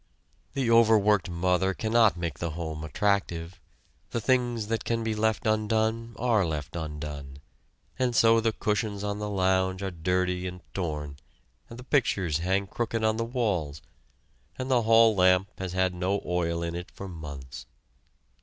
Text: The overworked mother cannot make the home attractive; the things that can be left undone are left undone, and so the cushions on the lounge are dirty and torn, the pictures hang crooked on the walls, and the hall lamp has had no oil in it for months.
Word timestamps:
The 0.53 0.71
overworked 0.71 1.29
mother 1.29 1.75
cannot 1.75 2.17
make 2.17 2.39
the 2.39 2.49
home 2.49 2.83
attractive; 2.83 3.59
the 4.09 4.19
things 4.19 4.65
that 4.65 4.83
can 4.83 5.03
be 5.03 5.13
left 5.13 5.45
undone 5.45 6.15
are 6.17 6.43
left 6.43 6.75
undone, 6.75 7.37
and 7.99 8.15
so 8.15 8.39
the 8.39 8.51
cushions 8.51 9.03
on 9.03 9.19
the 9.19 9.29
lounge 9.29 9.83
are 9.83 9.91
dirty 9.91 10.47
and 10.47 10.61
torn, 10.73 11.17
the 11.69 11.83
pictures 11.83 12.39
hang 12.39 12.65
crooked 12.65 13.03
on 13.03 13.17
the 13.17 13.23
walls, 13.25 13.79
and 14.57 14.71
the 14.71 14.81
hall 14.81 15.13
lamp 15.15 15.51
has 15.59 15.73
had 15.73 15.93
no 15.93 16.19
oil 16.25 16.63
in 16.63 16.73
it 16.73 16.89
for 16.89 17.07
months. 17.07 17.67